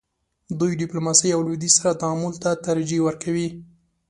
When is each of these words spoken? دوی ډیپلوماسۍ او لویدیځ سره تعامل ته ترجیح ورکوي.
دوی 0.59 0.71
ډیپلوماسۍ 0.81 1.29
او 1.33 1.41
لویدیځ 1.47 1.73
سره 1.79 1.99
تعامل 2.01 2.33
ته 2.43 2.49
ترجیح 2.67 3.01
ورکوي. 3.03 3.47